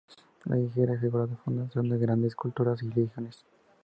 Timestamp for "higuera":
0.57-0.97